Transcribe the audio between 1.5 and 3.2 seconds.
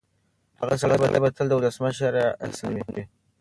ولسمشر احسانمن وي.